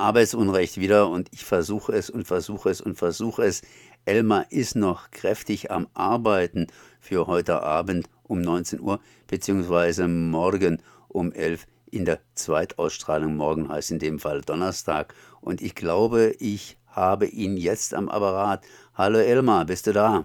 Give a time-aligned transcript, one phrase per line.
[0.00, 3.62] Arbeitsunrecht wieder und ich versuche es und versuche es und versuche es.
[4.04, 6.66] Elmar ist noch kräftig am Arbeiten
[6.98, 13.36] für heute Abend um 19 Uhr, beziehungsweise morgen um 11 Uhr in der Zweitausstrahlung.
[13.36, 15.14] Morgen heißt in dem Fall Donnerstag.
[15.40, 18.64] Und ich glaube, ich habe ihn jetzt am Apparat.
[18.94, 20.24] Hallo Elmar, bist du da?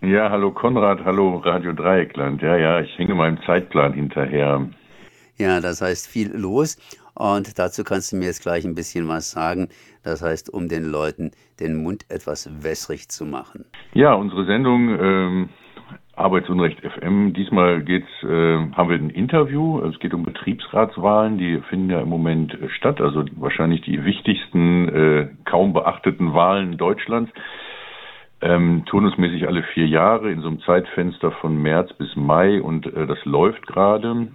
[0.00, 2.42] Ja, hallo Konrad, hallo Radio Dreieckland.
[2.42, 4.68] Ja, ja, ich hänge meinem Zeitplan hinterher.
[5.36, 6.76] Ja, das heißt viel los.
[7.14, 9.68] Und dazu kannst du mir jetzt gleich ein bisschen was sagen.
[10.02, 13.66] Das heißt, um den Leuten den Mund etwas wässrig zu machen.
[13.92, 15.48] Ja, unsere Sendung ähm,
[16.14, 17.32] Arbeitsunrecht FM.
[17.32, 18.26] Diesmal geht's, äh,
[18.72, 19.80] haben wir ein Interview.
[19.80, 21.38] Es geht um Betriebsratswahlen.
[21.38, 23.00] Die finden ja im Moment äh, statt.
[23.00, 27.30] Also wahrscheinlich die wichtigsten, äh, kaum beachteten Wahlen Deutschlands.
[28.42, 33.06] Ähm, turnusmäßig alle vier Jahre in so einem Zeitfenster von März bis Mai und äh,
[33.06, 34.28] das läuft gerade.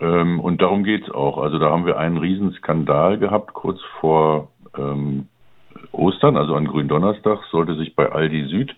[0.00, 1.38] Ähm, und darum geht's auch.
[1.38, 5.28] Also da haben wir einen Riesenskandal gehabt kurz vor ähm,
[5.92, 8.74] Ostern, also an Gründonnerstag, sollte sich bei Aldi Süd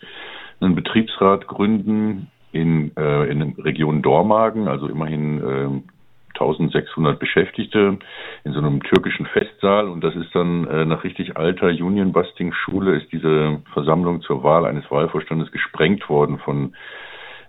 [0.60, 5.90] einen Betriebsrat gründen in, äh, in der Region Dormagen, also immerhin äh,
[6.34, 7.98] 1600 Beschäftigte
[8.44, 12.52] in so einem türkischen Festsaal und das ist dann äh, nach richtig alter Union Busting
[12.52, 16.74] Schule ist diese Versammlung zur Wahl eines Wahlvorstandes gesprengt worden von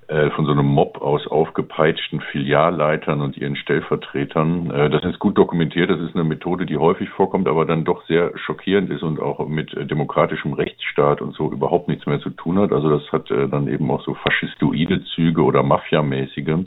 [0.08, 4.70] von so einem Mob aus aufgepeitschten Filialleitern und ihren Stellvertretern.
[4.70, 5.90] Äh, das ist gut dokumentiert.
[5.90, 9.48] Das ist eine Methode, die häufig vorkommt, aber dann doch sehr schockierend ist und auch
[9.48, 12.72] mit äh, demokratischem Rechtsstaat und so überhaupt nichts mehr zu tun hat.
[12.72, 16.66] Also das hat dann eben auch so faschistoide Züge oder mafiamäßige.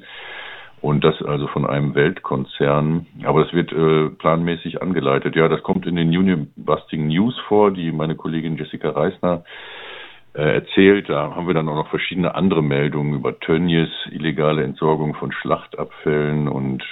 [0.81, 3.06] Und das also von einem Weltkonzern.
[3.25, 5.36] Aber es wird äh, planmäßig angeleitet.
[5.36, 9.88] Ja, das kommt in den Union Busting News vor, die meine Kollegin Jessica Reisner äh,
[10.34, 11.08] erzählt.
[11.08, 16.48] Da haben wir dann auch noch verschiedene andere Meldungen über Tönnies, illegale Entsorgung von Schlachtabfällen
[16.48, 16.84] und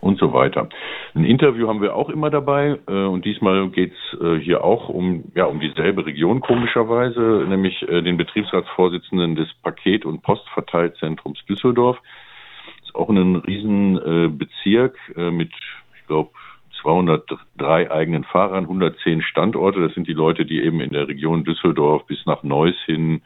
[0.00, 0.68] und so weiter.
[1.14, 5.24] Ein Interview haben wir auch immer dabei äh, und diesmal geht's äh, hier auch um
[5.34, 11.98] ja um dieselbe Region komischerweise, nämlich äh, den Betriebsratsvorsitzenden des Paket- und Postverteilzentrums Düsseldorf.
[12.82, 15.52] Ist auch ein Riesenbezirk äh, mit,
[15.94, 16.30] ich glaube,
[16.82, 19.80] 203 eigenen Fahrern, 110 Standorte.
[19.80, 23.22] Das sind die Leute, die eben in der Region Düsseldorf bis nach Neuss hin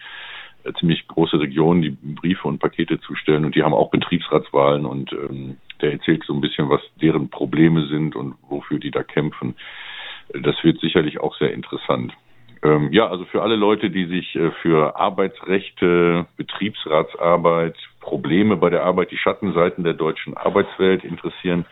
[0.65, 5.13] äh, ziemlich große Regionen, die Briefe und Pakete zustellen und die haben auch Betriebsratswahlen und
[5.13, 9.55] ähm, der erzählt so ein bisschen, was deren Probleme sind und wofür die da kämpfen.
[10.33, 12.15] Das wird sicherlich auch sehr interessant.
[12.63, 18.85] Ähm, ja, also für alle Leute, die sich äh, für Arbeitsrechte, Betriebsratsarbeit, Probleme bei der
[18.85, 21.67] Arbeit, die Schattenseiten der deutschen Arbeitswelt interessieren,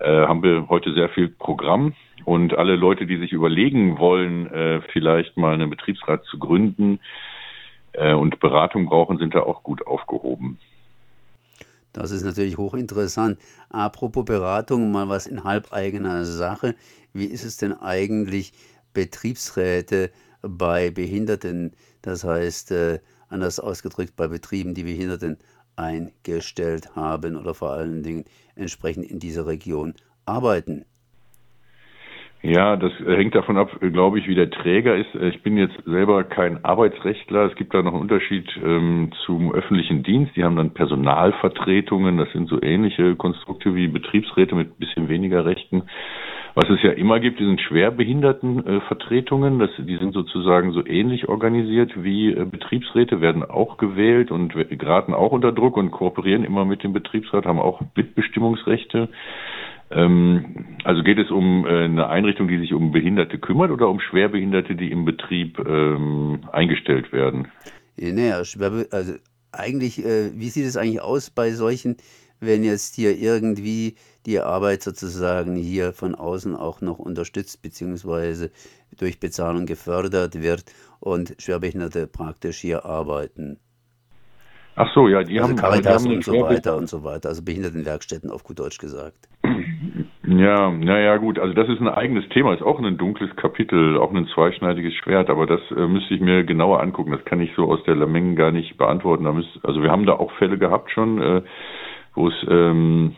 [0.00, 1.94] haben wir heute sehr viel Programm
[2.24, 7.00] und alle Leute, die sich überlegen wollen, äh, vielleicht mal einen Betriebsrat zu gründen
[7.92, 10.58] äh, und Beratung brauchen, sind da auch gut aufgehoben.
[11.92, 13.38] Das ist natürlich hochinteressant.
[13.70, 16.74] Apropos Beratung, mal was in halbeigener Sache.
[17.12, 18.52] Wie ist es denn eigentlich,
[18.92, 20.10] Betriebsräte
[20.42, 21.72] bei Behinderten,
[22.02, 25.38] das heißt äh, anders ausgedrückt bei Betrieben, die Behinderten
[25.78, 28.24] eingestellt haben oder vor allen Dingen
[28.56, 29.94] entsprechend in dieser Region
[30.26, 30.84] arbeiten.
[32.40, 35.12] Ja, das hängt davon ab, glaube ich, wie der Träger ist.
[35.14, 37.46] Ich bin jetzt selber kein Arbeitsrechtler.
[37.46, 40.36] Es gibt da noch einen Unterschied ähm, zum öffentlichen Dienst.
[40.36, 42.16] Die haben dann Personalvertretungen.
[42.16, 45.82] Das sind so ähnliche Konstrukte wie Betriebsräte mit ein bisschen weniger Rechten.
[46.54, 49.58] Was es ja immer gibt, sind Schwerbehindertenvertretungen.
[49.58, 55.14] Das, die sind sozusagen so ähnlich organisiert wie äh, Betriebsräte, werden auch gewählt und geraten
[55.14, 59.08] auch unter Druck und kooperieren immer mit dem Betriebsrat, haben auch Mitbestimmungsrechte.
[59.90, 64.00] Ähm, also geht es um äh, eine Einrichtung, die sich um Behinderte kümmert oder um
[64.00, 67.48] Schwerbehinderte, die im Betrieb ähm, eingestellt werden?
[67.96, 69.14] Naja, also
[69.52, 71.96] eigentlich, äh, wie sieht es eigentlich aus bei solchen
[72.40, 73.94] wenn jetzt hier irgendwie
[74.28, 78.50] die Arbeit sozusagen hier von außen auch noch unterstützt bzw.
[78.98, 80.64] durch Bezahlung gefördert wird
[81.00, 83.58] und Schwerbehinderte praktisch hier arbeiten.
[84.76, 87.30] Ach so, ja, die also haben Caritas die haben und so weiter und so weiter,
[87.30, 89.16] also Behindertenwerkstätten auf gut Deutsch gesagt.
[90.24, 94.12] Ja, naja, gut, also das ist ein eigenes Thema, ist auch ein dunkles Kapitel, auch
[94.12, 97.64] ein zweischneidiges Schwert, aber das äh, müsste ich mir genauer angucken, das kann ich so
[97.64, 99.24] aus der Menge gar nicht beantworten.
[99.34, 101.42] Müsst, also wir haben da auch Fälle gehabt schon, äh,
[102.14, 103.16] wo es ähm,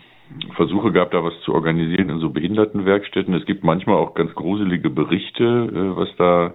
[0.55, 3.35] Versuche gab, da was zu organisieren in so Behindertenwerkstätten.
[3.35, 6.55] Es gibt manchmal auch ganz gruselige Berichte, äh, was da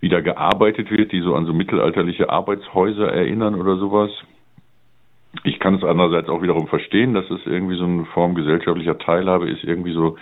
[0.00, 4.10] wieder gearbeitet wird, die so an so mittelalterliche Arbeitshäuser erinnern oder sowas.
[5.44, 9.50] Ich kann es andererseits auch wiederum verstehen, dass es irgendwie so eine Form gesellschaftlicher Teilhabe
[9.50, 10.16] ist, irgendwie so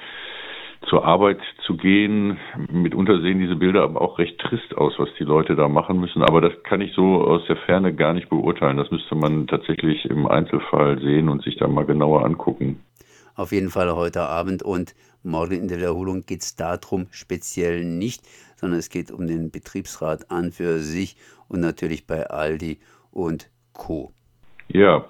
[0.89, 2.39] zur Arbeit zu gehen.
[2.71, 6.23] Mitunter sehen diese Bilder aber auch recht trist aus, was die Leute da machen müssen.
[6.23, 8.77] Aber das kann ich so aus der Ferne gar nicht beurteilen.
[8.77, 12.81] Das müsste man tatsächlich im Einzelfall sehen und sich da mal genauer angucken.
[13.35, 18.23] auf jeden Fall heute Abend und morgen in der Wiederholung geht es darum speziell nicht,
[18.57, 21.17] sondern es geht um den Betriebsrat an für sich
[21.49, 22.79] und natürlich bei Aldi
[23.11, 24.13] und Co.
[24.69, 25.05] Ja,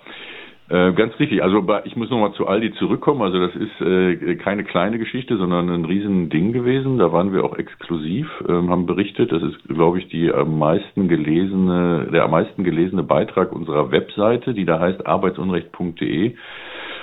[0.69, 1.43] äh, ganz richtig.
[1.43, 3.23] Also ich muss nochmal zu Aldi zurückkommen.
[3.23, 6.99] Also das ist äh, keine kleine Geschichte, sondern ein riesen Ding gewesen.
[6.99, 9.31] Da waren wir auch exklusiv, ähm, haben berichtet.
[9.31, 14.55] Das ist, glaube ich, die am meisten gelesene, der am meisten gelesene Beitrag unserer Webseite,
[14.55, 16.35] die da heißt arbeitsunrecht.de,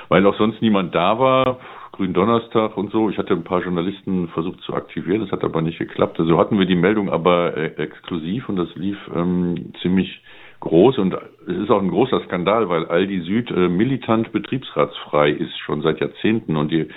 [0.09, 1.59] weil auch sonst niemand da war.
[1.93, 3.09] Gründonnerstag und so.
[3.11, 6.19] Ich hatte ein paar Journalisten versucht zu aktivieren, das hat aber nicht geklappt.
[6.19, 10.21] Also hatten wir die Meldung aber äh, exklusiv und das lief ähm, ziemlich
[10.63, 15.57] groß und es ist auch ein großer Skandal, weil Aldi Süd äh, militant betriebsratsfrei ist
[15.59, 16.87] schon seit Jahrzehnten und die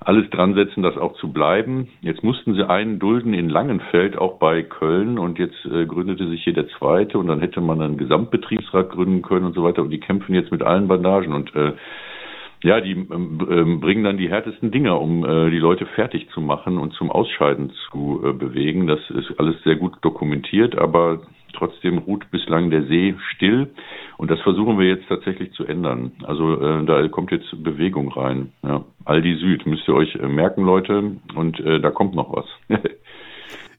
[0.00, 1.88] alles dran setzen, das auch zu bleiben.
[2.02, 6.44] Jetzt mussten sie einen dulden in Langenfeld, auch bei Köln und jetzt äh, gründete sich
[6.44, 9.90] hier der zweite und dann hätte man einen Gesamtbetriebsrat gründen können und so weiter und
[9.90, 11.72] die kämpfen jetzt mit allen Bandagen und äh,
[12.62, 16.78] ja, die äh, bringen dann die härtesten Dinger, um äh, die Leute fertig zu machen
[16.78, 18.86] und zum Ausscheiden zu äh, bewegen.
[18.86, 21.20] Das ist alles sehr gut dokumentiert, aber
[21.56, 23.70] Trotzdem ruht bislang der See still
[24.18, 26.12] und das versuchen wir jetzt tatsächlich zu ändern.
[26.24, 28.52] Also äh, da kommt jetzt Bewegung rein.
[28.62, 28.84] Ja.
[29.04, 32.46] Aldi Süd müsst ihr euch äh, merken, Leute, und äh, da kommt noch was.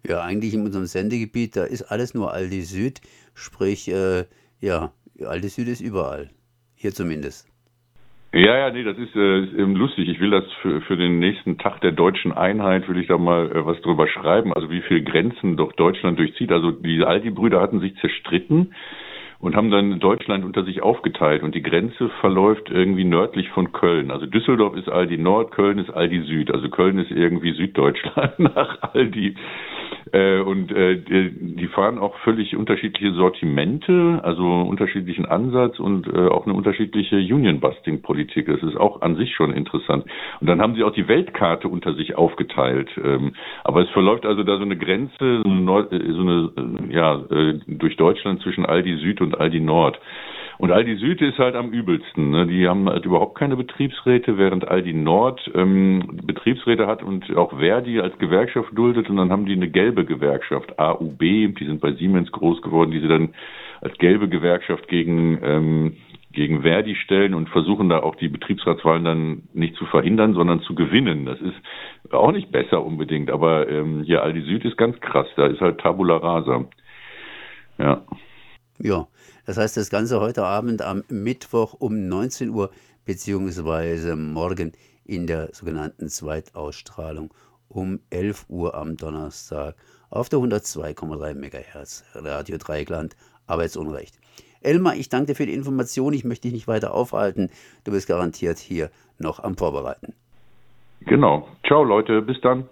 [0.08, 3.02] ja, eigentlich in unserem Sendegebiet, da ist alles nur Aldi Süd,
[3.34, 4.26] sprich, äh,
[4.60, 4.92] ja,
[5.24, 6.30] Aldi Süd ist überall.
[6.76, 7.48] Hier zumindest.
[8.34, 10.10] Ja, ja, nee, das ist, äh, ist eben lustig.
[10.10, 13.50] Ich will das für, für den nächsten Tag der deutschen Einheit, will ich da mal
[13.52, 14.54] äh, was drüber schreiben.
[14.54, 16.52] Also wie viele Grenzen doch Deutschland durchzieht.
[16.52, 18.74] Also die Aldi-Brüder hatten sich zerstritten
[19.40, 24.12] und haben dann Deutschland unter sich aufgeteilt und die Grenze verläuft irgendwie nördlich von Köln.
[24.12, 26.52] Also Düsseldorf ist Aldi Nord, Köln ist Aldi Süd.
[26.52, 29.36] Also Köln ist irgendwie Süddeutschland nach Aldi.
[30.12, 36.45] Äh, und äh, die fahren auch völlig unterschiedliche Sortimente, also unterschiedlichen Ansatz und äh, auch
[36.45, 38.48] eine unterschiedliche Union-Busting-Politik.
[38.48, 40.06] Das ist auch an sich schon interessant.
[40.39, 42.89] Und dann haben sie auch die Weltkarte unter sich aufgeteilt.
[43.04, 43.33] Ähm,
[43.63, 46.51] aber es verläuft also da so eine Grenze, so eine, Nord so eine
[46.89, 47.21] ja,
[47.68, 50.00] durch Deutschland zwischen Aldi Süd und Aldi Nord.
[50.57, 52.31] Und Aldi Süd ist halt am übelsten.
[52.31, 52.48] Ne?
[52.48, 58.00] Die haben halt überhaupt keine Betriebsräte, während Aldi Nord ähm, Betriebsräte hat und auch Verdi
[58.00, 59.09] als Gewerkschaft duldet.
[59.09, 63.00] Und dann haben die eine gelbe Gewerkschaft, AUB, die sind bei Siemens groß geworden, die
[63.00, 63.36] sie dann
[63.81, 65.98] als gelbe Gewerkschaft gegen ähm,
[66.38, 70.75] gegen Verdi stellen und versuchen da auch die Betriebsratswahlen dann nicht zu verhindern, sondern zu
[70.75, 71.25] gewinnen.
[71.25, 75.48] Das ist auch nicht besser unbedingt, aber ähm, hier Aldi Süd ist ganz krass, da
[75.48, 76.65] ist halt Tabula Rasa.
[77.80, 78.04] Ja.
[78.80, 79.07] Ja,
[79.48, 82.70] das heißt, das Ganze heute Abend am Mittwoch um 19 Uhr
[83.06, 84.74] beziehungsweise morgen
[85.06, 87.34] in der sogenannten Zweitausstrahlung
[87.70, 89.76] um 11 Uhr am Donnerstag
[90.10, 93.16] auf der 102,3 MHz Radio Dreigland
[93.48, 94.20] Arbeitsunrecht.
[94.60, 96.14] Elmar, ich danke dir für die Information.
[96.14, 97.50] Ich möchte dich nicht weiter aufhalten.
[97.86, 100.14] Du bist garantiert hier noch am Vorbereiten.
[101.06, 101.48] Genau.
[101.66, 102.68] Ciao Leute, bis dann.